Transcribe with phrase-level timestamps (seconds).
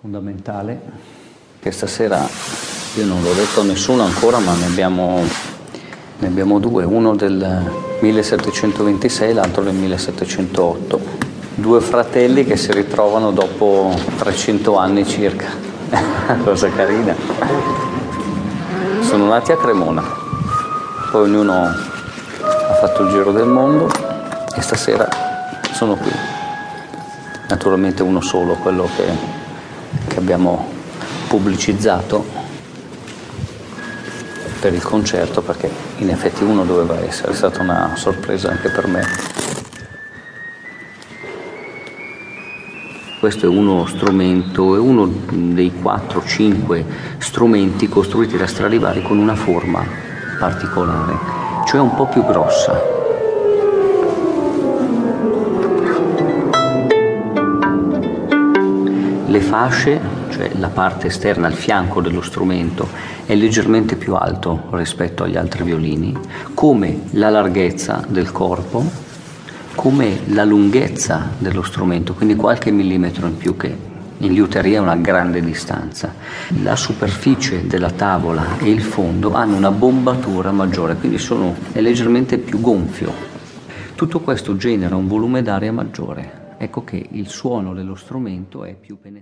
[0.00, 0.80] fondamentale
[1.58, 2.24] che stasera
[2.94, 5.20] io non l'ho detto a nessuno ancora ma ne abbiamo,
[6.18, 11.00] ne abbiamo due, uno del 1726 e l'altro del 1708.
[11.56, 15.48] Due fratelli che si ritrovano dopo 300 anni circa.
[16.44, 17.16] Cosa carina.
[19.00, 20.04] Sono nati a Cremona,
[21.10, 23.90] poi ognuno ha fatto il giro del mondo
[24.54, 25.08] e stasera
[25.72, 26.12] sono qui.
[27.48, 29.37] Naturalmente uno solo, quello che
[30.18, 30.66] che abbiamo
[31.28, 32.24] pubblicizzato
[34.60, 38.88] per il concerto perché in effetti uno doveva essere, è stata una sorpresa anche per
[38.88, 39.02] me.
[43.20, 46.84] Questo è uno strumento, è uno dei 4-5
[47.18, 49.84] strumenti costruiti da Stradivari con una forma
[50.38, 51.16] particolare,
[51.66, 52.96] cioè un po' più grossa.
[59.26, 62.88] Le fasce, cioè la parte esterna, il fianco dello strumento,
[63.26, 66.16] è leggermente più alto rispetto agli altri violini,
[66.54, 68.84] come la larghezza del corpo,
[69.74, 73.86] come la lunghezza dello strumento, quindi qualche millimetro in più che
[74.20, 76.12] in liuteria è una grande distanza.
[76.62, 82.38] La superficie della tavola e il fondo hanno una bombatura maggiore, quindi sono, è leggermente
[82.38, 83.12] più gonfio.
[83.94, 88.98] Tutto questo genera un volume d'aria maggiore ecco che il suono dello strumento è più
[89.00, 89.16] penetrante.